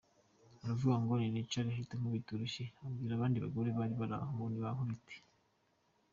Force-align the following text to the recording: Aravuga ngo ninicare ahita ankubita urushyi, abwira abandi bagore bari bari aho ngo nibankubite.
Aravuga 0.63 0.95
ngo 1.01 1.11
ninicare 1.15 1.67
ahita 1.73 1.93
ankubita 1.95 2.29
urushyi, 2.33 2.65
abwira 2.85 3.13
abandi 3.15 3.37
bagore 3.45 3.69
bari 3.77 3.93
bari 3.99 4.13
aho 4.17 4.29
ngo 4.33 4.45
nibankubite. 4.49 5.15